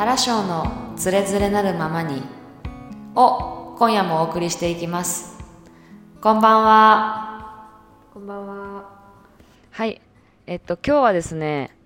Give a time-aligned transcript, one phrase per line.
[0.00, 2.22] 原章のつれづれなるままに。
[3.14, 5.38] を今夜もお送りしていきます。
[6.22, 7.68] こんばんは。
[8.14, 8.88] こんばんは。
[9.70, 10.00] はい。
[10.46, 11.76] えっと今日はですね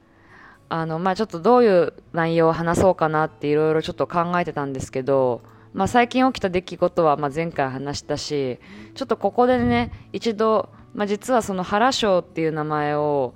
[0.68, 5.42] あのまあちょっとどういう内容を話そうかなっていろいろちょっと考えてたんですけど
[5.72, 8.60] まあ最近起きた出来事はまあ前回話したし
[8.94, 13.34] ちょっとここでね一度まあ実はその原章っていう名前を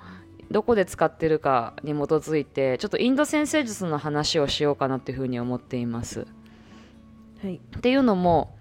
[0.50, 6.26] どこで使ってるかに基づいてちょっとインド先生術の話をしようかなっていうふうに思っています。
[7.42, 7.56] はい。
[7.56, 8.56] っていうのも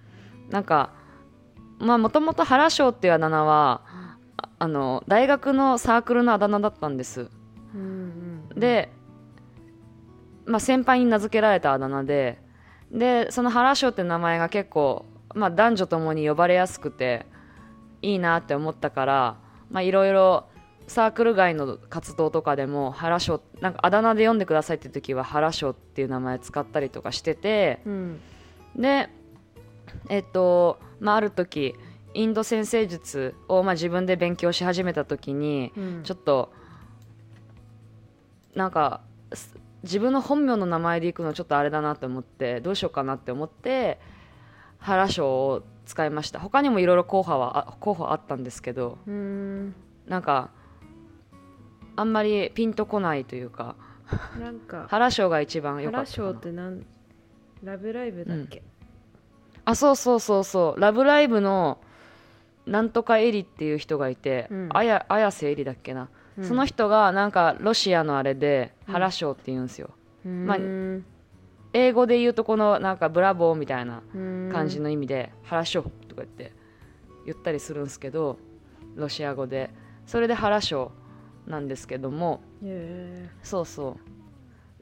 [0.49, 0.94] なんか
[1.80, 3.81] まあもともと原章っていうあだ名は
[4.38, 7.30] ああの大学のサークルのあだ名だったんです。
[7.73, 7.81] うん
[8.52, 8.59] うん。
[8.59, 8.91] で、
[10.45, 12.41] まあ、先輩に名付けられたあだ名で
[12.91, 17.25] でその原章って名前が結構、まあ、男女ともに呼ばれやすくて
[18.02, 19.38] いいなって思ったから
[19.69, 20.47] まあいろいろ
[20.87, 28.19] サークル外の活動とかでも原章なんかあだ名で読んでくださいって時は原章っていう名前使ったりとかしててうん。
[28.75, 29.09] で
[30.09, 31.75] えっと、まあ、ある時
[32.13, 36.03] インド先生術を、まあ、自分で勉強し始めた時に、うん。
[36.03, 36.52] ちょっと
[38.55, 39.01] なんか
[39.33, 43.99] す自分の本名の名前でいくのちょっとあれだなと思ってどうしようかなって思って
[44.79, 48.97] 原章を使いました他にもいろいろ候補はあ候補あったんですけど。
[50.07, 50.51] なんか
[51.98, 53.76] あんまりピンとこないというか
[54.40, 54.88] なんか。
[54.90, 56.86] 原章が一番良か原ったかな賞ってなん。
[57.64, 58.64] ラブライブだっけ？
[59.66, 61.80] あそうそうそうそう「ラブライブ!」の
[62.66, 69.90] なんとかエリっていう人がいて、うんあや綾瀬エリだっけな、うんその人がなんかロシアのあれで原章って言うんですよ、
[70.23, 70.58] まあ。
[71.73, 74.03] 英語で言うとこのなんかブラボーみたいな
[74.53, 76.53] 感じの意味で原章とか言って
[77.25, 78.38] 言ったりするんですけど
[78.95, 79.72] ロシア語で
[80.06, 80.92] それで原章
[81.48, 83.98] なんですけどもへそうそ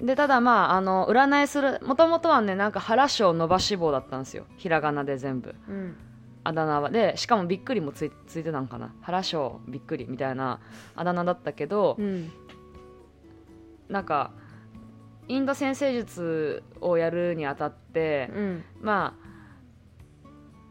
[0.01, 5.71] うでただまああの占いするもともとはねなんか原章伸ばし棒だったんですよひらがなで全部え。
[5.71, 5.95] うん。
[6.43, 10.59] あだ名はでしかもびっくりもついついてたんかな原章びっくりみたいな
[10.95, 12.31] あだ名だったけど、うん。
[13.89, 14.31] なんか
[15.27, 18.63] インド先生術をやるにあたって、うん。
[18.79, 19.24] まあ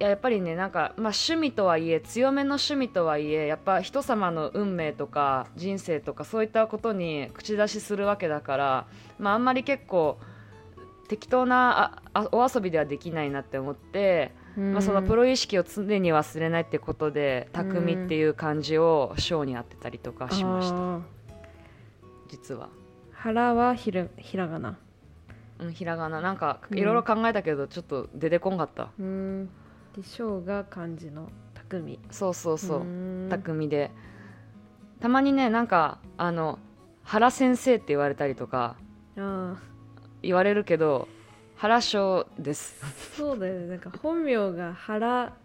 [0.01, 8.87] いややっぱりねなんか、まあ、趣味とはいえ強めの趣味とはいえやっぱ人様の運命とか人生とかそういったことに口出しするわけだから、
[9.19, 10.19] まあ、あんまり結構
[11.09, 21.01] 適当なああお遊びではできないなって思って、まあ、そのプロ意識を常に忘れないってことで「匠」っていう漢字を章に当てたりとかしましたた。
[22.29, 22.69] 実は。
[23.13, 24.77] 原はひらひらがな。
[25.61, 29.49] うん、ひらがななんかうんいろいろ考えたけどちょっと出てこんかった、うーん。
[29.95, 31.99] で、章が漢字の匠。
[32.11, 32.81] そうそうそう、
[33.31, 33.91] 匠で
[35.01, 36.59] たまにねなんかあの
[37.03, 38.77] 原先生って言われたりとか。
[40.23, 41.07] 言われるけど
[41.57, 42.83] 原章です
[43.17, 43.67] そうだよね。
[43.69, 45.37] なんか本名が原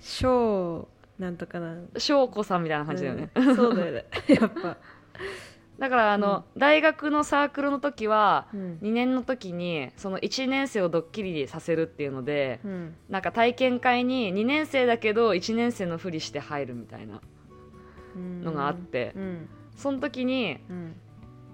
[0.00, 0.88] 章
[1.18, 1.76] なんとかな。
[1.96, 4.04] 翔子さんみたいな感じだよね、うんそうだよね。
[4.28, 4.76] やっぱ。
[5.78, 8.78] だからあの、大学のサークルの時はうん。
[8.82, 12.96] 2年の時にその1年生をドッキリさせるっていうのでうん。
[13.08, 17.20] なんか体験会に2年生だけど1年生のふりして入るみたいな
[18.42, 19.48] のがあってうん。
[19.76, 20.94] その時にうん。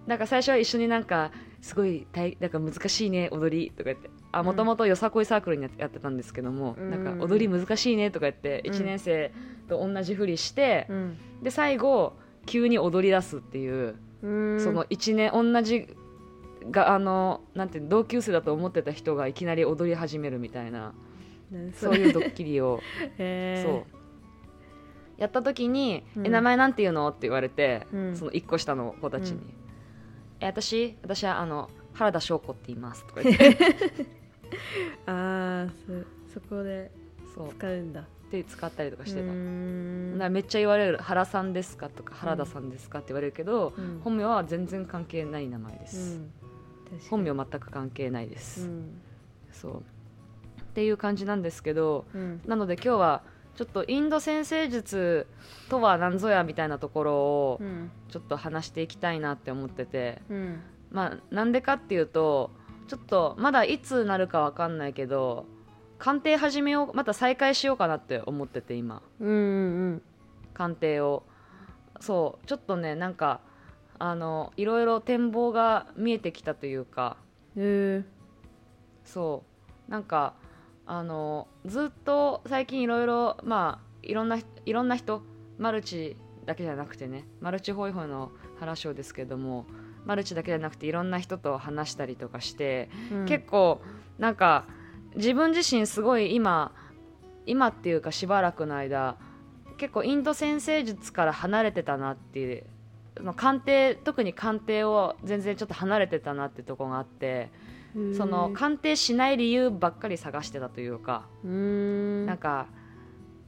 [0.07, 1.31] なんか最初は一緒になんか
[1.61, 9.33] すごい大なんか難しいね踊りとか言ってあもともとよさこいサークルにやってたんですけども、うんなんか踊り難しいねとか言ってうん1年生
[9.69, 11.19] と同じふりして、うん。
[11.43, 12.15] で最後
[12.47, 13.99] 急に踊り出すっていう、うん
[14.59, 15.89] その1年同じ
[16.71, 20.95] があのなんて同級生だと思ってた人がいきなり踊り始めるみたいな。
[21.51, 22.81] 何そういうドッキリを。
[23.17, 23.85] そう。
[25.19, 26.27] やった時に「うん。
[26.27, 28.17] え名前なんて言うの?」って言われて、うん。
[28.17, 29.43] その1個下の子たちに「うん。
[30.41, 33.57] え私私はあの原田翔子って言います」とか言って。
[35.07, 35.73] ああ
[36.31, 36.91] そそこで
[37.35, 37.49] そう。
[37.51, 38.05] 使うんだ
[38.37, 40.13] で使ったりとかしてた、うーん。
[40.13, 44.01] だからめっちゃ言われる「原さんですか?」とか「原田さんですか?」って言われるけど、うん。
[44.03, 46.33] 本名は全然関係ない名前でうす、ん。
[46.91, 49.03] 確か本に名全く関係ないです、うん。
[49.53, 49.83] そう。
[50.63, 52.41] っていう感じなんですけどうん。
[52.47, 53.23] なので今日は
[53.55, 55.29] ちょっとインド先生術
[55.69, 57.91] とは何ぞやみたいなところをうん。
[58.09, 60.61] ちょっと話していきたいなって思っててうん。
[60.91, 62.51] まあなんでかっていうと
[62.87, 65.47] ちょっとまだいつなるかわかんないけど
[65.99, 69.03] 鑑定始めようまた再開しようかなって思ってて今。
[69.21, 69.33] うんう
[69.95, 70.03] ん。
[70.53, 71.23] 鑑定を。
[72.01, 72.47] そう。
[72.47, 73.41] ちょっとねなんか
[73.99, 77.17] あのいろいろ展望が見えてきたというか。
[77.57, 78.05] へえ。
[79.05, 79.45] そ
[79.89, 79.91] う。
[79.91, 80.35] なんか
[80.87, 85.23] あのずっと最近いろいろまあいろんないろんな人
[85.59, 89.67] マルチだけじゃなくてねマルチホイホイの話をですけども
[90.05, 93.25] マルチだけじゃなくていろんな人と話したりとかして、うん。
[93.27, 93.81] 結構
[94.19, 94.67] なんか
[95.17, 96.73] 自分自身すごい今
[97.47, 99.17] 今っていうかしばらくの間
[99.77, 102.65] 結構インド先生術から離れてたなっていう
[103.37, 107.51] 鑑定特に鑑定を全然ちょっと離れてたなってとこがあって
[108.17, 111.49] その鑑定しない理由ばっかり探してたというかう
[112.27, 112.67] なんか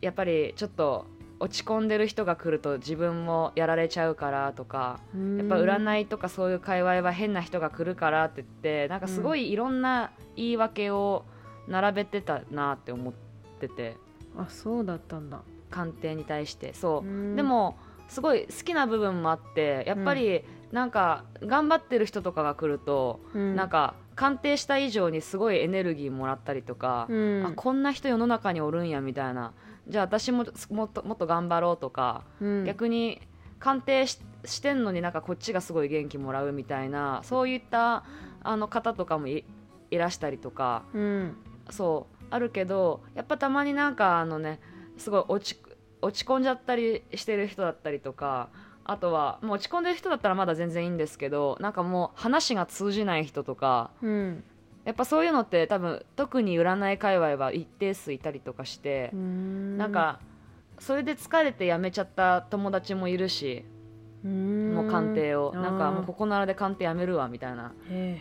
[0.00, 1.06] やっぱりちょっと
[1.40, 5.00] 落ち込んでる人が来ると自分もやられちゃうからとか
[5.36, 11.24] やっぱ占いとかそういう界隈は変な人が来るからって言ってなんかすごいいろんな言い訳を
[11.68, 13.14] 並べてたなって思っ
[13.60, 13.96] てて。
[14.36, 15.42] あそうだったんだ。
[15.70, 16.72] 鑑定に対して。
[16.74, 17.06] そう。
[17.06, 17.36] うん。
[17.36, 17.76] でも
[18.08, 23.56] すごい好きな部分もあってやっぱりなんか頑張ってる人とかが来るとうん。
[23.56, 27.46] なんか鑑定した以上にすごいエネルギーもらったりとかうん。
[27.46, 29.52] あこんな人世の中におるんやみたいな。
[29.88, 32.64] じゃあ私ももっともっと頑張ろうとかうん。
[32.64, 33.20] 逆に
[33.58, 38.04] 鑑定ししてんのになんかこっちがすごい元気もらうみたいなそういった
[38.42, 39.44] あの方とかもい
[39.90, 41.36] いらしたりとかうん
[41.70, 44.60] そうあるけどやっぱたまになんかあのね
[44.98, 45.60] すごい落ち
[46.02, 48.48] 落ち込んじゃったりしてる人だったりとか
[48.84, 54.44] あとはもう落ち込んでる人だったらまだ全然いいんですけどなんかもう話が通じない人とかうん
[54.84, 59.76] やっぱそういうのって多分特に占い界隈は一定数いたりとかしてん。
[59.76, 60.20] なんか
[60.78, 63.64] それで疲れて辞めちゃった友達もいるし
[64.24, 65.52] もう鑑定を。
[65.54, 67.72] なんかもうここならで鑑定やめるわみたいな。
[67.90, 68.20] へ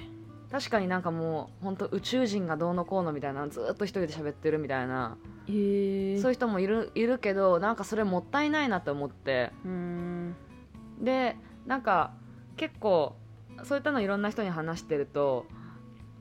[0.52, 9.52] 確かになんかもう本当宇宙人がどうのこうのみたいなずっと一人で喋ってるみたいなえへえそういう人もいるいるけどなんかそれもったいないなと思って。
[11.02, 12.14] でなんか
[12.56, 13.16] 結構
[13.64, 15.46] そういったのいろんな人に話してると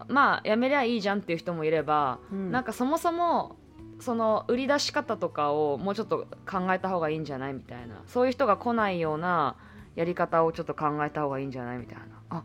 [0.09, 2.51] まあやめりゃいいじゃんっていう人もいれば、うん。
[2.51, 3.57] なんかそもそも
[4.01, 8.03] その売り出し方とかをもうちょっと考えた方がいいんじゃないみたいな。
[8.07, 9.57] そういう人が来ないような
[9.95, 12.05] やり方をちょっと考えた方がいいんじゃないみたいな。
[12.31, 12.45] あ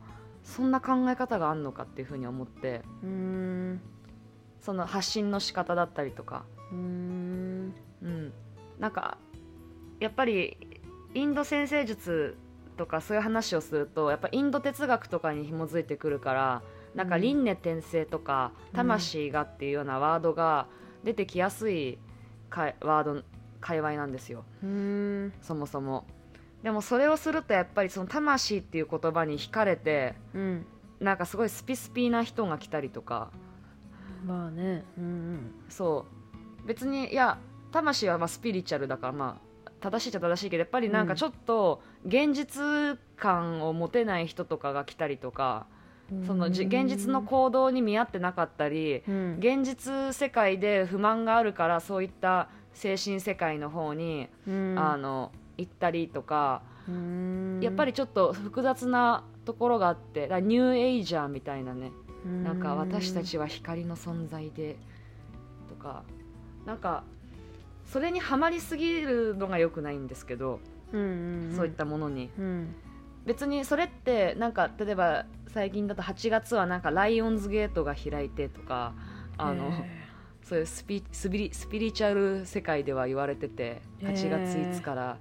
[0.49, 3.81] そんな考え方があるのかっていうふうに思ってうーん。
[4.61, 6.43] その発信の仕方だったりとか。
[6.71, 7.73] うーん。
[8.01, 8.33] うん、
[8.79, 9.17] なんか
[9.99, 10.57] やっぱり
[11.13, 12.37] インド先生術
[12.77, 16.61] とかそういう話をするとやっぱインド哲学とかに紐づいてくるから
[16.95, 18.77] なんかうん輪廻転生とかうん。
[18.77, 20.67] 魂がっていうようなワードが
[21.03, 21.97] 出てきやすい
[22.49, 23.23] かワード
[23.61, 24.43] 界隈なんですよ。
[25.41, 26.05] そもそも
[26.63, 30.65] でもそれをするとやっぱりその魂っていう言葉に惹かれてうん。
[30.99, 33.31] なんかすごいスピスピな人が来たりとか。
[34.25, 34.83] まあね。
[34.97, 36.05] うんそ
[36.63, 36.67] う。
[36.67, 37.37] 別にいや
[37.71, 45.67] 魂はまあスピリチュアルだからまあ正しいっちゃ正しいけどやっぱりなんかちょっと現実感を持てない人とかが来たりとか、
[46.11, 46.27] うん。
[46.27, 49.37] そのじ現実の行動に見合ってなかったりうん。
[49.39, 54.75] 現実世界で不満があるからそういった精神世界の方に、うん。
[54.77, 56.61] あの行ったりとか、
[57.61, 61.91] やっぱりちょっと複雑なところがあってだニューエイジャーみたいなね
[62.43, 64.77] なんか私たちは光の存在で
[65.67, 66.03] とか
[66.65, 67.03] なんか
[67.85, 70.59] それにはまりすぎるのが良くないんですけど、
[70.93, 71.55] うんうんうん。
[71.55, 72.29] そういったものに。
[72.37, 72.75] うん。
[73.25, 78.93] 別にそれってなんか例えば最近だと8月はなんかライオンズゲートが開いてとか
[79.37, 79.99] あのへ
[80.43, 85.17] そういうスピスピリスピリチュアル世界では言われてて8月いつから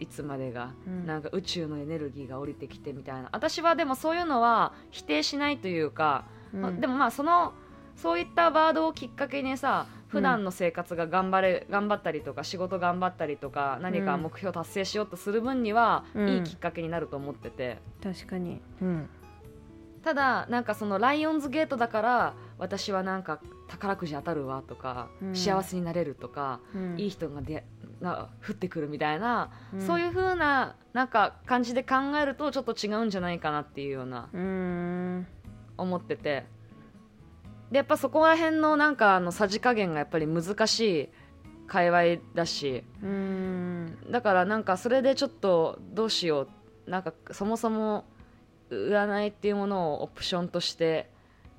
[0.00, 1.06] いつまでがうん。
[1.06, 3.28] なんか宇宙のエネルギーが降りてきてみたいな。
[3.32, 7.52] 私はでもそういうのは否定しないというかーまあでもまあその
[7.96, 16.28] そういったワードをきっかけにさ普段の生活が頑張れ、頑張ったりとか仕事頑張ったりとか何か目標達成しようとする分には、うん。
[16.28, 17.78] いいきっかけになると思ってて。
[18.02, 18.60] 確かに。
[18.82, 19.08] うん。
[20.02, 25.36] ただなんかそのライオンズゲートだから私はなんか宝くじ当たるわとか、うん。
[25.36, 26.98] 幸せになれるとか、うん。
[26.98, 27.64] いい人がで
[28.00, 29.80] が降ってくるみたいな、うん。
[29.80, 34.28] そういう風ななんか感じで考えるとちょっと違うんじゃないかなっていうような
[35.76, 36.46] 思ってて。
[37.70, 41.08] でやっぱそこら辺のなんかあのさじ加減がやっぱり難しい
[41.68, 42.84] 界隈だし。
[44.10, 46.48] だからなんかそれでちょっとどうしよ
[46.86, 46.90] う。
[46.90, 48.04] なんかそもそも
[48.70, 51.10] 占いっていうものをオプションとして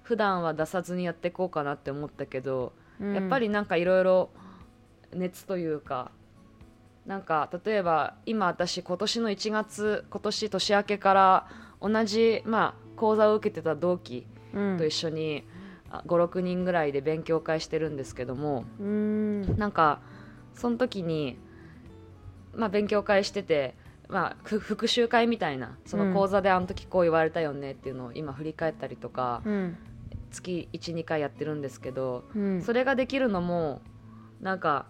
[0.02, 3.16] 普段は出さずにやっていこうかなって思ったけど、うん。
[3.16, 4.32] やっぱりなんかいろいろ
[5.14, 6.12] 熱というか
[7.06, 11.48] なんか例えば今私今年の1月今年年明けから
[11.82, 14.78] 同じ、まあ、講座を受けてた同期うん。
[14.78, 15.46] と一緒に、
[15.90, 19.58] あ56人ぐらいで勉強会してるんですけどもうーん。
[19.58, 20.00] なんか
[20.54, 21.38] その時に、
[22.54, 23.76] まあ、勉強会してて、
[24.10, 29.78] まあ、ふ復習会みたいなその講座であの時こう言われたよねっていうのを今振り返ったりとか、うん。
[30.32, 32.62] 月12回やってるんですけど、うん。
[32.62, 33.82] それができるのも
[34.42, 34.86] なんか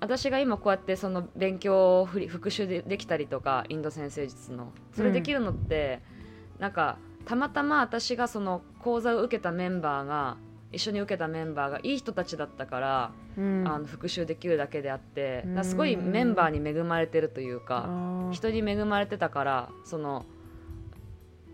[0.00, 4.72] 私が今こうやってその勉強を復習でできたりとかインド先生術の。
[4.94, 6.02] それできるのって、
[6.58, 10.36] なんかたまたま私がその講座を受けたメンバーが
[10.72, 13.64] 一緒に受けたメンバーがいい人たちだったから、うん。
[13.66, 15.64] あの復習できるだけであってうん。
[15.64, 17.88] すごいメンバーに恵まれてるというか
[18.32, 20.26] 人に恵まれてたからその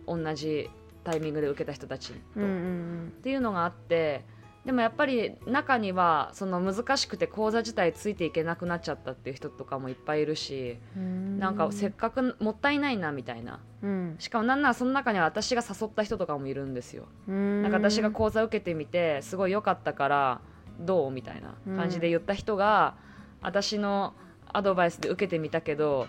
[0.06, 0.68] 同じ
[1.04, 3.12] タイミングで受けた人たちと、うんうん。
[3.18, 4.24] っていうのがあって
[4.64, 11.38] でもやっぱり中にはその難しくて講座自体ついていけなくなっちゃったっていう人とかもいっぱいいるしうん。
[11.40, 13.58] なんかせっかくもったいないなみたいな。
[13.82, 14.14] うん。
[14.20, 17.06] しかもなんならその中には私が誘った人とかもいるんですよ。
[17.26, 17.62] うん。
[17.62, 20.40] なんか私が講座受けてみてすごい良かったから
[20.78, 22.94] どうみたいな感じで言った人が
[23.40, 24.14] 私の
[24.52, 26.06] アドバイスで受けてみたけど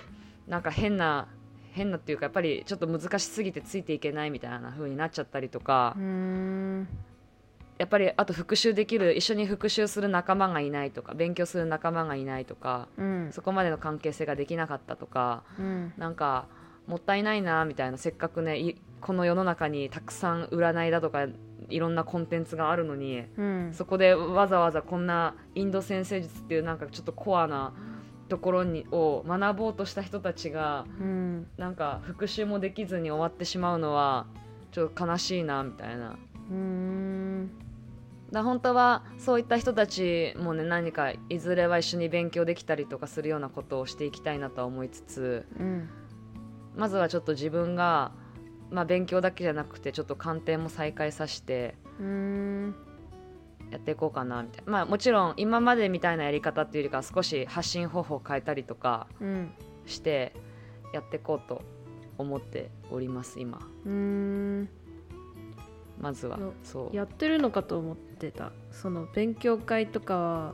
[0.47, 1.27] なんか変な
[1.71, 5.95] 変なっていうかやっぱりちょっと難しすぎてついていけないみたいな風になっちゃったりとか。
[5.97, 6.87] うん
[7.77, 13.29] やっぱりあと復習できる一緒に復習する仲間がいないとか勉強する仲間がいないとかうん。
[13.31, 15.93] そこまでの関係性ができなかったとかうん。
[15.97, 16.47] なんか
[16.87, 21.27] もったいないなみたいなせっかくねいこの世の中にたくさん占いだとか
[21.69, 23.69] いろんなコンテンツがあるのにうん。
[23.73, 27.73] そこでわざわざこんなインド先生術っていうなんかちょっとコアな
[28.29, 31.47] ところにを学ぼうとした人たちがうん。
[31.57, 34.27] なんか復習もできずに終わってしまうのは
[34.71, 36.15] ちょっと悲しいなみたいな。
[36.51, 37.32] うん
[38.33, 45.89] だ本当はそういった人たちもね何かいずれは一緒に勉強できたりとかするようなことをしていきたいなとは思いつつうん。
[46.75, 48.11] まずはちょっと自分が、
[48.71, 52.75] まあ、勉強だけじゃなくてちょっと鑑定も再開させてうん。
[53.69, 54.71] やっていこうかなみたいな。
[54.71, 59.51] まあもちろん今までみたいなやり方っていうよりかは少し発信方法を変えたりとかうん。
[59.85, 60.33] して
[60.91, 61.61] やっていこうと
[62.17, 63.59] 思っております今。
[63.85, 64.69] うん
[66.03, 66.37] まずは。
[66.37, 68.51] よそう、やってるのかと思ってた。
[68.71, 70.53] その勉強会とかは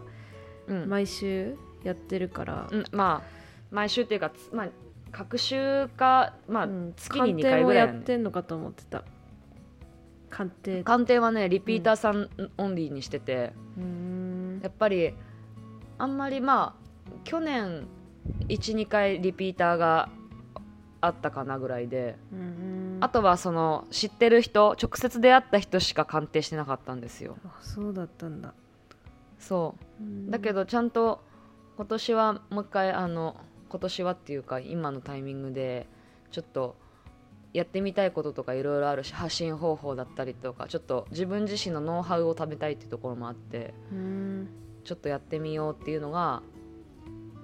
[0.68, 0.90] うん。
[0.90, 3.28] 毎週やってるから、うん、まあ
[3.72, 4.70] 毎週っていうかつまあ
[5.12, 7.88] 各週かまあ、うん月に2回ぐらい。
[7.88, 9.04] だね鑑定もやってんのかと思ってた。
[10.30, 10.84] 鑑定。
[10.84, 14.60] 鑑定はねリピーターさんオンリーにしてて、うん。
[14.62, 15.16] やっぱり
[15.98, 17.88] あんまりまあ去年
[18.48, 20.10] 12回リピーターが
[21.02, 27.38] あったかなぐらいで、うんあとはその知ってる人直接出会った人しか鑑定してなかったんですよ。
[27.46, 28.54] あそうだったんだ。
[29.38, 29.76] そ
[30.28, 30.32] う。
[30.32, 31.22] だけどちゃんと
[31.78, 33.38] 今年はもう一回あの
[33.70, 35.88] 今年はっていうか今のタイミングで
[36.32, 36.76] ちょっと
[37.54, 44.50] やってみたいこととかいろいろあるし発信方法だったりとかちょっと自分自身のノウハウを食べたいっていうところもあってうん。
[44.84, 46.42] ちょっとやってみようっていうのが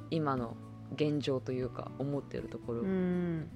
[0.09, 0.57] 今の
[0.93, 3.49] 現状というか思ってるところ、うん。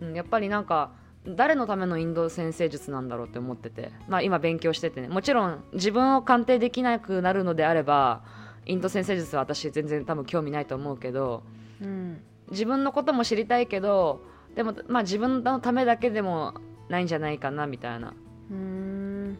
[0.00, 0.92] うんやっぱりなんか
[1.26, 5.08] 誰のためのインド先生術なんだろうって思ってて、まあ、今勉強しててね。
[5.08, 8.22] もちろん自分を鑑定できなくなるのであれば
[8.66, 11.42] インド先生術は私全然多分興味ないと思うけど
[11.82, 12.22] うん。
[12.50, 14.22] 自分のことも知りたいけど
[14.54, 16.54] でも、まあ、自分のためだけでも
[16.88, 18.14] ないんじゃないかなみたいな。
[18.50, 19.38] うん。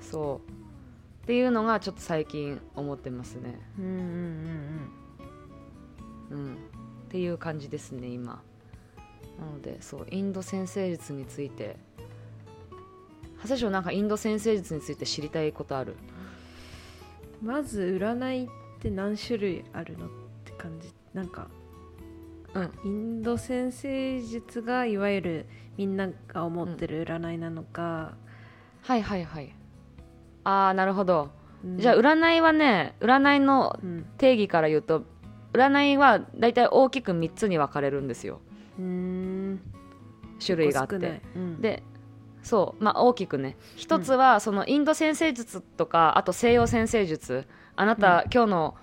[0.00, 0.50] そう。
[1.24, 4.90] っていうのがちょっと最近思ってますね、うんうんうん、
[6.34, 8.42] っていう感じですね今。
[9.38, 11.76] なのでそうインド先生術について。
[13.42, 15.94] 長谷翔なんかインド先生術について知りたいことある？
[17.42, 18.48] うんまず占いっ
[18.80, 20.08] て何種類あるのっ
[20.44, 20.90] て感じ？
[21.12, 21.48] なんか
[22.54, 22.70] うん。
[22.84, 28.14] インド先生術がいわゆるみんなが思ってる占いなのか、
[28.82, 29.54] はいはいはい。
[30.44, 31.30] ああなるほど、
[31.62, 31.78] うん。
[31.78, 34.06] じゃあ占いはね占いのうん。
[34.16, 35.04] 定義から言うと
[35.56, 38.40] 占いは大体大きく3つに分かれるんですよ。
[38.76, 41.22] 種類があって。
[41.34, 41.60] うん。
[41.60, 41.82] で
[42.42, 42.84] そう。
[42.84, 43.56] まあ大きくね。
[43.74, 47.46] 一つはそのインド先生術とかあと西洋先生術。
[47.74, 48.76] あなた、今日の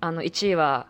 [0.00, 0.86] あの1位は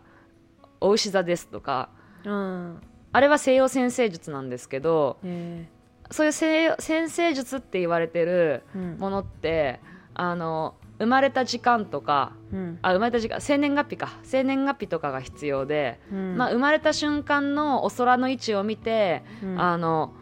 [0.79, 1.89] お牛座ですとか。
[2.23, 2.81] うん。
[3.11, 5.67] あれは西洋先生術なんですけどえ。
[6.11, 8.63] そういう先生術って言われてる
[8.99, 9.79] ものって
[10.13, 12.79] あの生まれた時間とかうん。
[12.81, 14.19] あ生まれた時間生年月日か。
[14.23, 16.37] 生年月日とかが必要で、うん。
[16.37, 19.61] まあ、生まれた瞬間のお空の位置を見て、うん。
[19.61, 20.13] あの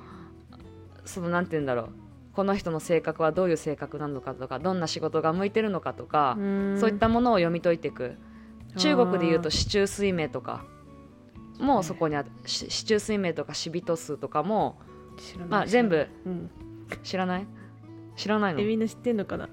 [1.06, 1.90] そのなんて言うんだろう。
[2.34, 6.78] この人の性格はどういう性格なのかとかどんな仕事が向いてるのかとか、うん。
[6.80, 8.18] そういったものを読み解いていく。
[8.76, 10.66] 中国でいうと四柱推命とか
[11.60, 14.80] もそこにあし四柱推命とか死人数とかも、
[15.48, 16.50] まあ、全部うん。
[17.04, 17.48] 知らない？
[18.16, 18.64] 知らないの？
[18.64, 19.50] みんな知ってんのかな？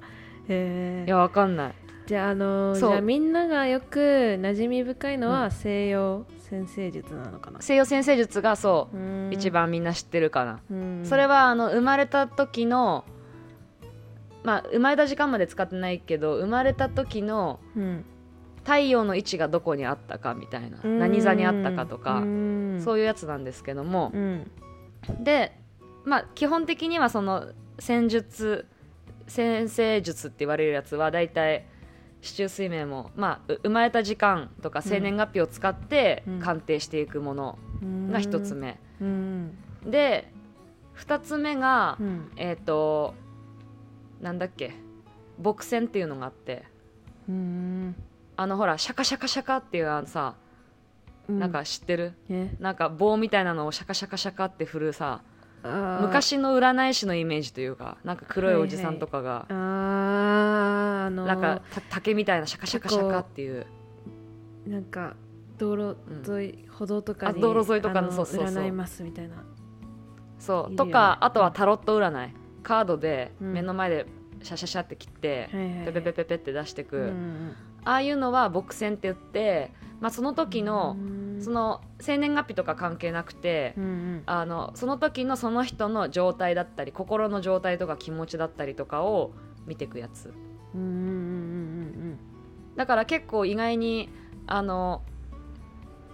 [0.50, 1.10] えー。
[1.10, 1.74] やわかんない。
[2.06, 9.30] じゃああのじゃあみんながよく馴染み深いのは西洋先生術なのかな、西洋先生術がそう、うん。
[9.32, 11.02] 一、番みんな知ってるかな、うん。
[11.04, 13.04] それはあの生まれた時の
[14.42, 18.04] まあ生まれた時間まで使ってないけど生まれた時のうん。
[18.62, 20.78] 太陽の位置がどこにあったかみたいな。
[20.84, 20.98] うん。
[20.98, 22.80] 何座にあったかとかうん。
[22.84, 24.10] そういうやつなんですけども。
[24.12, 24.50] うん。
[25.22, 25.56] で
[26.04, 28.66] まあ基本的にはその戦術
[29.30, 31.66] 先生術って言われるやつは大体
[32.20, 36.40] 市中水面も、まあ、う生まれた時間とか生年月日を使ってうん。
[36.40, 37.58] 鑑定していくもの
[38.10, 39.56] が一つ目、うん。
[39.86, 40.32] で
[40.92, 42.32] 二つ目が、うん。
[42.36, 43.14] えっ、と
[44.20, 44.74] なんだっけ
[45.42, 46.64] 墨線っていうのがあって
[47.28, 47.94] うん。
[48.36, 50.34] あのほらシャカシャカシャカっていうあのさ、
[51.28, 52.14] なんか知ってる？
[52.28, 52.54] え？
[52.58, 55.22] なんか棒みたいなのをシャカシャカシャカって振るさ
[55.62, 63.66] 昔の占い師のイメージというかなんか黒いおじさんとかが、あーあのーなんかた竹みたいなシャカシャカシャカっていう。
[64.66, 65.16] なんか
[65.58, 65.96] 道路
[66.30, 68.64] 沿い、歩道とかにあ道路沿いとかのあそうそうそう。
[68.64, 69.36] 占いますみたいな。
[70.38, 70.76] そう。
[70.76, 72.34] とかあとはタロット占い。
[72.62, 73.52] カードでうん。
[73.52, 74.06] 目の前で
[74.42, 75.84] シャシャシャって切って、はいはいはい。
[75.86, 81.20] ペペペペペって出してく、うんああいうのは墨線って言って、まあ、その時の、うん。
[81.40, 84.22] その生年月日とか関係なくて、うんうん。
[84.26, 89.30] あのその時のその人の状態だったり心の状態とか気持ちだったりとかを
[89.66, 90.34] 見ていくやつ。
[90.74, 92.18] うんうんうん
[92.76, 94.10] だから結構意外に
[94.46, 95.02] あの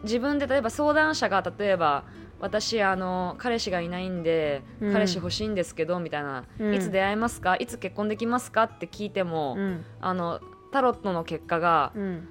[0.04, 2.04] 自分で例えば相談者が例えば
[2.40, 4.92] 私あの彼氏がいないんで、うん。
[4.92, 6.75] 彼氏欲しいんですけどみたいな、うん。
[6.75, 7.56] いつ出会えますか？
[7.56, 8.64] いつ結婚できますか？
[8.64, 9.85] って聞いても、うんうん。
[10.00, 10.40] あの
[10.76, 12.28] タロットの結果がうん。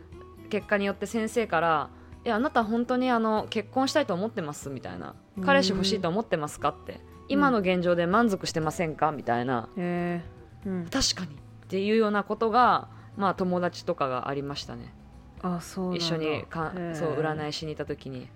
[0.49, 1.89] 結果によって先生から
[2.23, 5.43] 「えあなた本当にあの結婚したいと思ってます?」みたいな「うん。
[5.43, 9.67] 彼氏欲しいと思ってますか?」って「今の現状で満足してませんか?」みたいな。
[9.77, 10.21] へ
[10.65, 11.35] えうん「確かに」
[11.65, 14.93] っていうようなことがまあ友達とかがありましたね。
[15.41, 18.29] あそう一緒にかそう占いしに行った時に。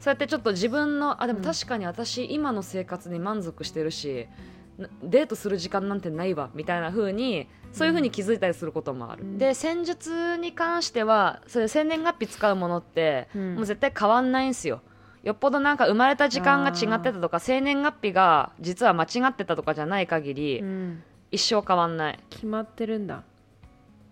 [0.00, 1.44] そうやってちょっと自分のあでもうん。
[1.44, 4.55] 確かに私今の生活に満足してるしな
[5.02, 9.38] デートする時間なんてないわみたいな風にそういう風に気づいたりすることもある、うん。
[9.38, 13.54] で戦術に関してはそれ生年月日使うものって、うん。
[13.56, 14.82] もう絶対変わんないんすよ。
[15.22, 21.02] よっぽどなんか生まれた時間が違ってたとか生年月日が実は間違ってたとかじゃない限り、うん。
[21.32, 22.18] 一生変わんない。
[22.30, 23.22] 決まってるんだ。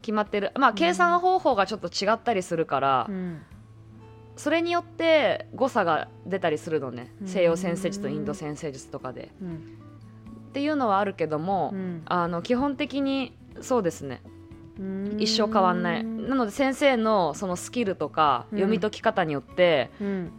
[0.03, 0.51] 決まってる。
[0.57, 3.43] まあ計算方法がちょっと違ったりするから、うん。
[4.37, 7.13] それによって誤差が出たりするのね。
[7.21, 7.29] うん。
[7.29, 9.31] 西洋先生術とインド先生術とかで。
[9.41, 9.79] うん
[10.55, 12.03] っていうのはあるけども、うん。
[12.07, 14.23] あの基本的にそうですね。
[14.79, 15.17] うん。
[15.19, 16.05] 一生変わんない。
[16.05, 18.59] なので先生のそのスキルとかうん。
[18.59, 20.31] 読み解き方によってうん。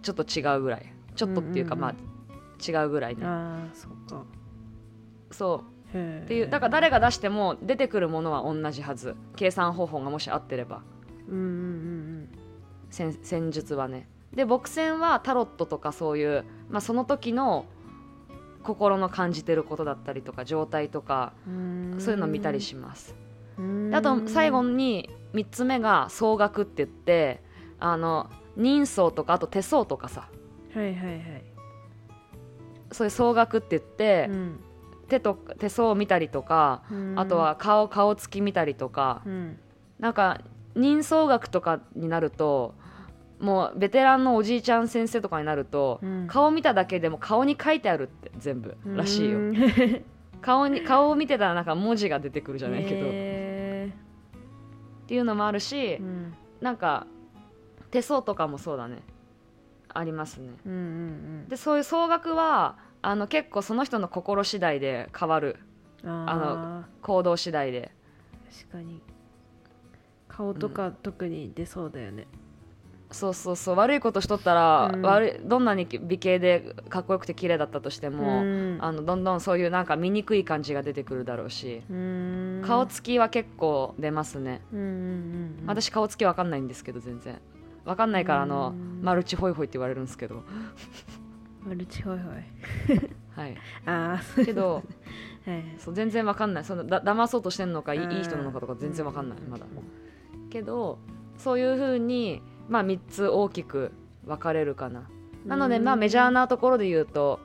[0.00, 0.90] ちょっと違うぐらい。
[1.14, 1.82] ちょっとっていうかうんうん。
[1.82, 1.94] まあ
[2.66, 4.24] 違うぐらいねああそっか。
[5.30, 5.98] そう。
[6.22, 9.16] っていうだから誰が出しても出てくるものは同じはず。
[9.36, 10.80] 計算方法がもし合ってれば。
[11.28, 12.28] うんうん
[12.88, 14.08] 戦戦術はね。
[14.32, 17.66] で墨線はタロットとかそういう、まあ、その時の
[18.66, 21.32] 心の感じてることだったりとか状態とか
[21.98, 23.14] そういうのを見たりします。
[23.92, 27.42] あと最後に3つ目が総額って言って
[27.78, 30.28] あの人相とかあと手相とかさ。
[30.74, 31.44] はいはいはい。
[32.90, 34.60] そういう総額って言って、うん。
[35.08, 37.14] 手と手相を見たりとか、うん。
[37.18, 39.58] あとは顔顔つき見たりとか、うん。
[39.98, 40.40] なんか
[40.74, 42.74] 人相学とかになると
[43.40, 46.26] もうベテランのおじいちゃん先生とかになると、うん。
[46.26, 49.54] 顔見ただけでも顔に書いてあるって全部らしいよ、う ん
[50.40, 53.92] 顔に顔を見てたらなんか文字が出てくるじゃないけど、っへ
[55.06, 56.34] ていうのもあるし、ーうん。
[56.60, 57.06] なんか
[57.90, 59.02] 手相とかもそうだね。
[59.88, 60.50] ありますね。
[60.66, 65.56] うんうんでそういう総額はあの結構その人の心次第で変わる。
[66.02, 67.90] うんあ行動次第で。
[68.50, 69.02] ー確かに。
[70.28, 72.26] 顔とか特に出そうだよね
[73.10, 75.02] そうそうそう悪いことしとったら、うん。
[75.02, 78.78] 悪いどんなに美形でかっこよくて綺麗だったとしても、うん。
[78.80, 82.62] あのどんどんそういうなんか醜い感じが出てくるだろうし、うん。
[82.66, 84.88] 顔つきは結構出ますね、うんうんう
[85.62, 87.40] ん私顔つきわかんないんですけど全然。
[87.84, 89.02] わかんないからあの、うん。
[89.02, 90.42] マルチホイホイって言われるんですけど。
[91.64, 93.40] マルチホイホイ。
[93.40, 93.56] はい。
[93.86, 94.82] ああけど
[95.46, 95.64] はい。
[95.78, 96.64] そう全然わかんない。
[96.64, 99.50] そのだ騙そうとしてんのかいい人なのかとか全然わかんないうん。
[99.50, 99.66] まだ。
[100.50, 100.98] けど
[101.38, 103.92] そういう風にまあ3つ大きく
[104.24, 105.08] 分かれるかな。
[105.44, 107.38] なのでまあメジャーなところで言うと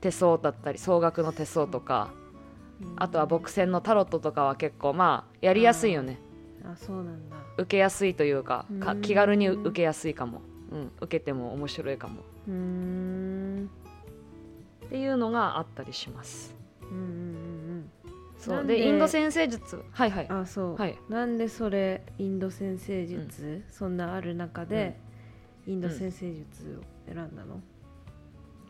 [0.00, 2.10] 手相だったり総額の手相とか
[2.96, 6.18] あとは墨線のタロットとかは結構まあやりやすいよね。
[6.64, 7.36] あそうなんだ。
[7.56, 9.02] 受けやすいというかかうん。
[9.02, 12.22] 気軽に受けやすいかも、うん、受けても面白いかも。
[12.48, 13.70] うーん。
[14.86, 16.59] っていうのがあったりします
[18.40, 18.66] そう。
[18.66, 19.84] ででインド先生術。
[19.92, 20.26] はいはい。
[20.26, 20.98] うんあそう、はい。
[21.08, 24.98] なんでそれインド先生術、そんなある中で、
[25.66, 27.60] インド先生術を選んだの、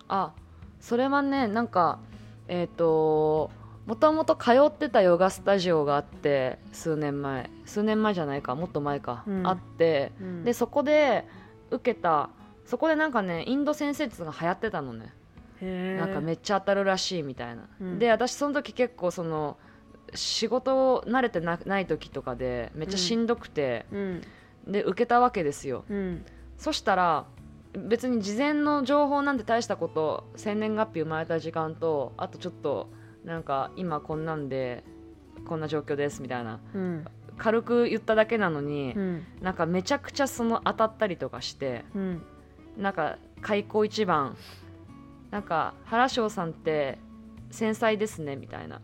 [0.08, 0.34] あ
[0.80, 2.00] それはねなんか
[2.48, 3.50] えっ、と
[3.86, 7.48] もともと通ってたヨガスタジオがあって数年前。
[7.64, 8.54] 数年前じゃないか。
[8.54, 9.46] もっと前か、うん。
[9.46, 10.44] あってうん。
[10.44, 11.26] でそこで
[11.70, 12.30] 受けた
[12.66, 15.12] そこでなんかねインド先生術が流行ってたのね
[15.62, 17.98] なんかめっちゃ当たるらしいみたいな、うん。
[17.98, 19.58] で私その時結構その
[20.14, 24.22] 仕事慣れてなない時とかでめっちゃしんどくて、うん。
[24.66, 25.84] で受けたわけですよ。
[25.88, 26.24] うん。
[26.56, 27.26] そしたら
[27.74, 32.88] 別に事前の情報なんて大したこと生年月日生まれた時間とあとちょっと
[33.24, 34.82] なんか今こんなんで
[35.46, 37.04] こんな状況ですみたいなうん。
[37.38, 39.26] 軽く言っただけなのに、うん。
[39.40, 42.22] なんかめちゃくちゃその当たったりとかしてうん。
[42.76, 44.36] なんか開口一番
[45.30, 46.98] なんか原翔さんって
[47.50, 48.80] 繊細ですねみたいな、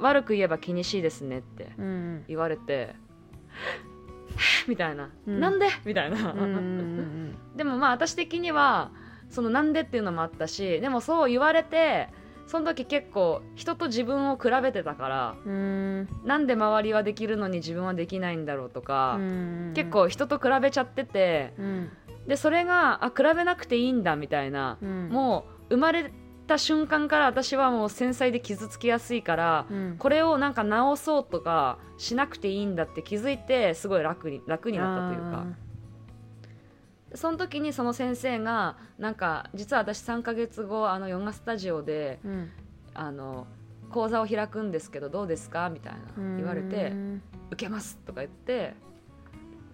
[0.00, 2.24] 悪く言えば気にしいですねってうん。
[2.28, 2.94] 言われて
[4.68, 5.40] みたいな、うん。
[5.40, 8.90] なんでみたいな、うんうんでもまあ私的には
[9.30, 12.08] そのなんでっていうのもあったしでもそう言われて
[12.46, 15.52] その時結構人と自分を比べてたからうん。
[15.52, 15.54] う
[16.02, 19.72] んなんで周りはできるのに自分はできないんだろうとか、うん。
[19.74, 21.90] 結構人と比べちゃっててうん
[22.26, 25.08] でそれがあ比べなくていいんだみたいな、うん。
[25.08, 26.12] もう生まれ
[26.46, 29.96] た瞬間から私はもう繊細で傷つきやすいから、うん。
[29.98, 35.44] これをなんか直そうとかしなくていいんだって気づいてすごい楽に楽になったというか。
[37.14, 42.50] その時にその先生がなんか実は私3ヶ月後あのヨガスタジオでうん。
[42.94, 43.46] あの
[43.90, 47.22] 講座を開くんですけどどうですかみたいな言われてうん。
[47.52, 48.74] 受けますとか言って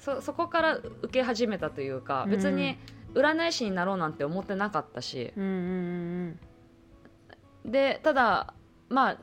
[0.03, 2.77] そそこから受け始めたというか別に
[3.15, 5.33] 占い師になろうなんて思ってなかったし。
[5.37, 6.39] うんうん
[7.65, 8.55] でただ
[8.89, 9.19] まあ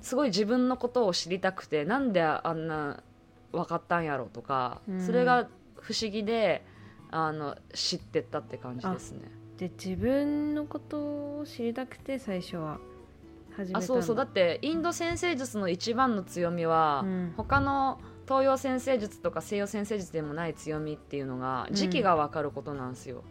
[0.00, 3.04] すごい自分のことを知りたくてなんであんな
[3.52, 5.00] 分かったんやろとか、うん。
[5.00, 6.66] それが不思議で
[7.12, 9.30] あの知ってったって感じですね。
[9.58, 12.78] で自分のことを知りたくて最初は
[13.56, 14.16] 始めたあそうそう。
[14.16, 17.34] だってインド先生術の一番の強みは、うん。
[17.36, 23.22] 他の東洋先生術とか西洋先生術でもない強みっていうのが時期が分かることなんですよ。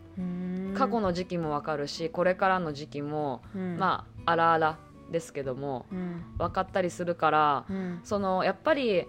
[0.75, 3.77] 過去の、の時期も分かるしこれからの時期も、うん。
[3.77, 4.77] まああらあら
[5.11, 6.23] ですけどもうん。
[6.37, 7.99] 分かったりするからうん。
[8.03, 9.05] そのやっぱり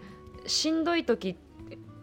[0.46, 1.36] しんどい時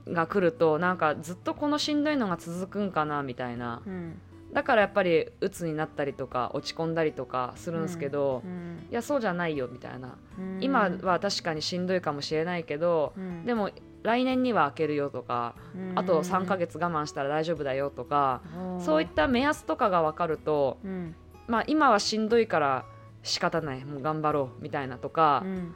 [0.08, 3.82] が来るとなんかずっとこのしんどいのが続くんかなみたいな。
[3.86, 4.22] うん
[4.54, 8.62] だからやっぱり鬱になったりとか落ち込んだりとかするんですけど、うん
[8.92, 10.58] いやそうじゃないよみたいな、うん。
[10.60, 13.46] 今は確かにしんどいかもしれないけど、うん。
[13.46, 13.72] でも
[14.04, 15.92] 来年には開けるよとか、うん。
[15.96, 18.42] あと3ヶ月我慢したら大丈夫だよとか、
[18.80, 21.16] そういった目安とかが分かると、うん。
[21.48, 22.86] まあ、今はしんどいから
[23.24, 25.76] 仕方ないもう頑張ろうみたいなとかう、ん。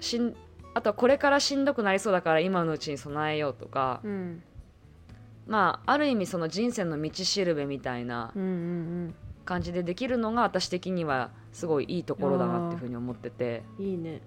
[0.00, 0.34] しん
[0.74, 4.42] あとはこれからしんどくなりそうだから今のうちに備えようとか、うん
[5.46, 8.32] まあある意味その人生の道しるべみたいな
[9.44, 13.62] 感じでできるのが私的にはすごいいいところだなっていうふうに思ってて。
[13.78, 14.20] うんいいね。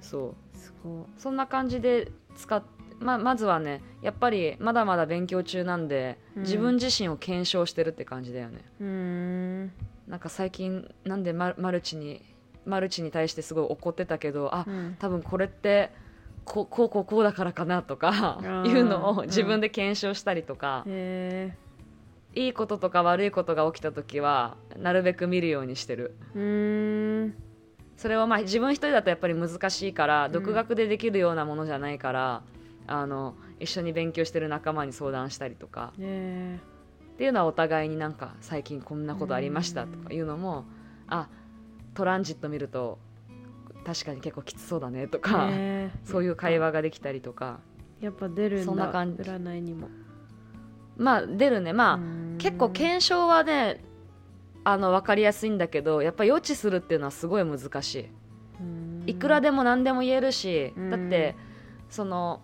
[0.00, 0.58] そう。
[0.58, 2.62] すごそんな感じで使っ
[3.00, 6.42] ままずはねやっぱりまだまだ勉強中なんで、うん。
[6.42, 8.58] 自分自身を検証してるって感じだよね。
[8.58, 9.72] いうーん。
[10.06, 12.22] なんか最近なんでママルチに
[12.66, 14.96] マルチに対してすごい怒ってたけどあうん。
[14.98, 15.90] 多分これって
[16.44, 18.66] こうこうこうこうだからかなとかー。
[18.66, 19.26] いうのをうん。
[19.26, 21.56] 自分で検証したりとか、へ
[22.34, 26.14] いいこととか悪いことが起きた時はなるべく見るようにしてる。
[27.96, 30.32] それをまあ自分一人だとやっぱり難しいからん。
[30.32, 32.42] 独学でできるようなものじゃないから、
[32.86, 35.92] あの一緒に勉強してる仲間に相談したりとか。
[35.98, 36.58] へ
[37.14, 40.64] っていうのはお互いになんか最近こんなことありましたとかいうのも
[41.06, 41.28] あ
[41.94, 42.98] トランジット見ると
[43.84, 45.50] 確かに結構きつそうだねとえか、
[46.10, 47.60] そういう会話ができたりとか。
[48.00, 49.22] やっぱ出るんだそんな感じ。
[49.22, 49.88] 占いにも。
[50.96, 51.72] まあ出るね。
[51.72, 51.98] まあ、
[52.38, 53.82] 結構検証はね
[54.64, 57.94] あの分かりやすいんだけどやっぱ予知するっていうのはすごい難し
[59.06, 59.10] い。
[59.10, 60.90] いくらででも何でも言えるし、うん。
[60.90, 61.36] だって
[61.88, 62.42] その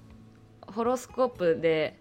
[0.61, 1.99] ホロスコープで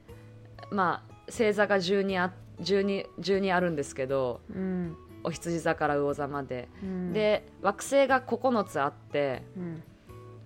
[0.72, 7.14] まあ星座が12あ 12, 12あるんですけどうんお羊座から魚座まで、うん。
[7.14, 9.84] で惑星が9つあってうん。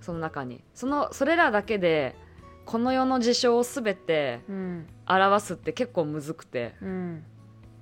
[0.01, 0.63] その中に。
[0.73, 2.15] そのそれらだけで
[2.65, 4.87] この世の事象を全てうん。
[5.05, 7.23] 表すって結構むずくてうん。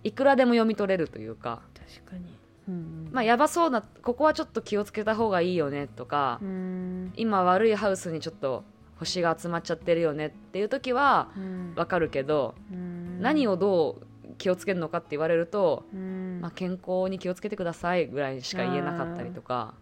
[0.04, 2.36] いくらでも読み取れるというか、確かに。
[2.68, 3.10] うん。
[3.12, 7.14] まあ、やばそうなここはちょっと気をつけた方がいいよねとか、うん。
[7.16, 8.64] 今悪いハウスにちょっと
[8.98, 11.74] 星が集まっちゃってるよねっていう時はうん。
[11.76, 13.22] わかるけど、うん。
[13.22, 14.06] 何をどう
[14.42, 16.40] 気をつけるのかって言われると、うん。
[16.42, 19.76] まあ、健康に気をつけてくださいぐらいしか言えなかったりとか。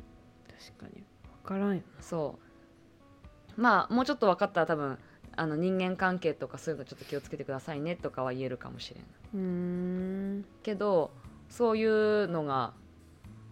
[0.77, 1.03] 確かに。
[1.43, 2.35] 分からんよそ
[3.57, 3.61] う。
[3.61, 4.97] まあもうちょっと分かったら多分
[5.37, 9.39] あの人間関係とかそういうのちょっと気をつけてくださいねとかは言えるかもしれないうー
[10.39, 10.45] ん。
[10.63, 11.11] けど
[11.49, 12.73] そういうのが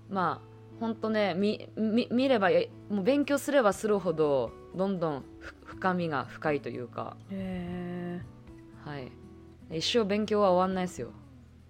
[0.09, 8.21] まあほんとねみみ見ればえもう勉強すればするほどどんどんふ深みが深いというか、へ
[8.85, 9.11] はい、
[9.71, 11.09] 一生勉強は終わんないですよ、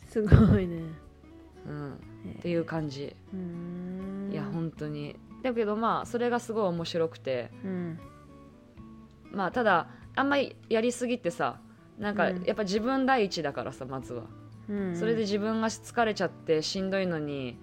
[0.03, 0.77] えすごいね。
[1.65, 4.31] ううん、えっていう感じ、うーん。
[4.31, 5.15] いや本当に。
[5.43, 7.51] だけどまあそれがすごい面白くて。
[7.63, 7.99] うん。
[9.31, 11.60] まあただあんまりやりすぎてさ
[11.99, 12.43] なんかうん。
[12.43, 14.23] やっぱ自分第一だからさまずは、
[14.69, 14.95] うん。
[14.95, 17.57] それで自分が疲れちゃってしんどいのに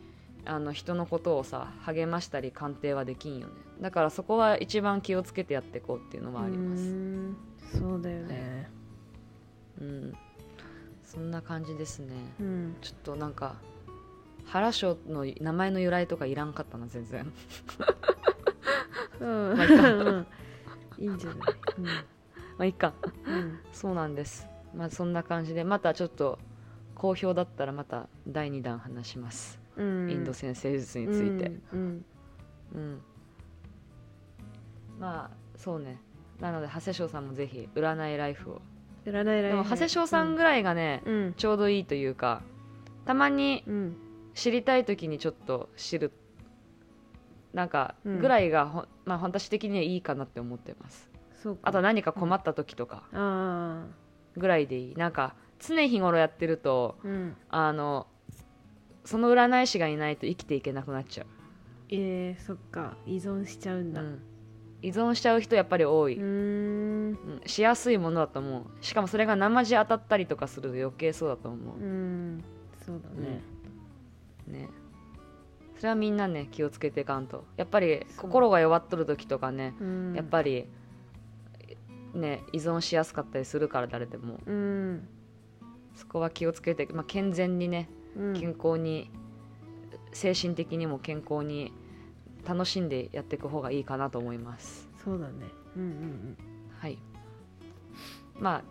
[0.44, 3.55] あの人のことをさ励ましたり鑑定はできんよね。
[3.81, 6.92] だからそこは一番気をつけてやっていこうっていうのはあります。
[7.79, 8.68] そうだよね。
[9.81, 10.12] うん
[11.14, 12.12] そんな感じですね。
[12.40, 12.77] うん。
[12.81, 13.57] ちょっとなんか
[14.46, 17.33] 原賞の名前の由来とかいらんかったな全然。
[19.20, 19.55] うん。
[19.57, 19.92] まあいいか。
[19.94, 20.27] うん。
[20.98, 21.38] いいんじゃない？
[22.59, 22.92] まあいいか。
[23.27, 23.59] うん。
[23.72, 24.46] そうなんです。
[24.74, 26.38] まあそんな感じでまたちょっと
[26.94, 30.11] 好評だったらまた第2弾話します、うん。
[30.11, 31.53] インド先生術について。
[31.72, 32.05] うん。
[32.74, 33.00] うん、
[34.98, 36.00] まあそうね。
[36.40, 38.62] なので長谷翔さんもぜひ占いライフを
[39.07, 41.35] 占いライフでも長谷翔さんぐらいがね、うん。
[41.35, 42.43] ちょうどいいというか
[43.05, 43.97] たまにうん。
[44.35, 46.11] 知りたい時にちょっと知る
[47.53, 48.19] なんかうん。
[48.21, 51.09] ぐらいがほ、まあ私的にはいいかなって思ってます。
[51.43, 51.61] そうか。
[51.64, 53.85] あと何か困った時とかあ
[54.37, 54.95] ぐらいでいい。
[54.97, 57.37] なんか常日頃やってるとあうん。
[57.49, 58.07] あの
[59.05, 61.27] その占い師がいないと生きていけなくなっちゃう、
[61.90, 62.97] えー、そっか。
[63.07, 64.01] 依存しちゃうんだ。
[64.01, 64.23] うん
[64.85, 66.25] 依存しちゃう人やっぱり多い、うーん。
[66.25, 68.85] うんしやすいものだと思う。
[68.85, 71.79] しかもそれが生地当たったりとかすると余計そうだと思う。
[71.79, 72.44] う、ん。
[72.85, 73.42] そうだね。
[74.47, 74.68] ね。
[75.77, 77.44] それはみんなね気をつけていかんと。
[77.57, 80.14] やっぱり心が弱っとる時とかね、うん。
[80.14, 80.68] やっぱり
[82.12, 84.38] ね依存しやすかったりするから誰でも。
[84.44, 85.09] うん。
[85.94, 88.35] そこは気をつけて、まあ、健全にねうん。
[88.35, 89.11] 健康に、
[90.12, 91.73] 精神的にも健康に
[92.47, 94.89] 楽しんでやっていく方がいいかなと思います。
[95.05, 95.33] そうだね。
[95.77, 96.37] うんうん
[96.79, 96.99] はい。
[98.39, 98.63] まあ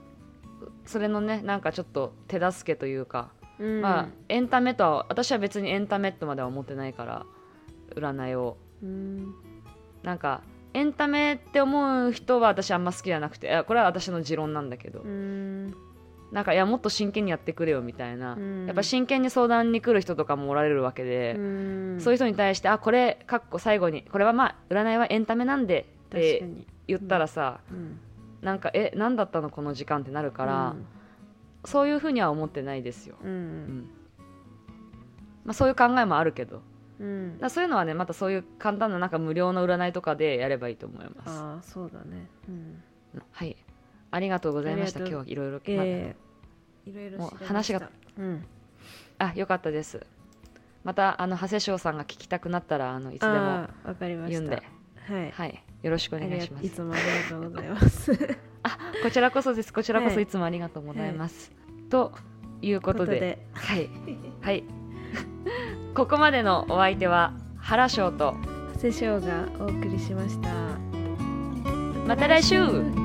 [0.85, 3.67] それのねなんかちょっと手助けというか、うん。
[3.67, 7.25] うんまあエンタメとは私は別にエンタメとまでは思ってないから
[7.95, 8.57] 占いを。
[8.81, 9.33] うん。
[10.03, 10.41] なんか
[10.73, 15.73] エンタメって思う人は私あんま好きじゃなくてこれは私の持論なんだけど、うん
[16.33, 18.65] なんかいやもっと真剣にやってくれよみたいな、うん。
[18.65, 21.97] やっぱ真剣に相談に来る人とかもおられるわけで、うん。
[22.01, 26.67] そういう人に対してあこれかっこ最後にこれはまあ占いはエンタメなんでってに。
[26.87, 27.99] 言ったらさ、うん。
[28.41, 30.85] なんかえ何だったのこの時間ってなるから、うん。
[31.65, 33.79] そういうふうには思ってないですよ、ううん。
[33.79, 33.89] ん
[35.45, 36.61] まあ、そういう考えもあるけど。
[36.99, 37.37] うん。
[37.39, 41.29] らそういうのはねまたそういう簡単ななんか無料の占いとかでやればいいと思います。
[41.29, 42.27] ああそうだね。
[42.49, 42.81] うん。
[43.31, 43.55] はい
[44.13, 44.99] ありがとうございました。
[44.99, 46.15] 今日はいろいろ、え
[46.85, 48.45] えいろいろ話がうん。
[49.17, 50.05] まあ、あよかったです。
[50.83, 53.67] またあの長谷翔さんが聞きたくなったらあのいつでも
[54.27, 54.61] 言うんで。
[55.07, 55.31] はい。
[55.31, 55.63] はい。
[55.81, 56.65] よろしくお願いします。
[56.65, 58.37] いつもありがとうございます。
[59.01, 59.73] こちらこそです。
[59.73, 60.23] こちらこそはい。
[60.23, 61.51] いつもありがとうございます、
[61.89, 62.11] と
[62.61, 63.43] いうことで。
[63.53, 63.89] はい。
[64.41, 64.63] はい。
[65.95, 68.35] ここまでのお相手は原翔と
[68.75, 70.49] 長谷翔がお送りしました。
[72.07, 73.02] また来週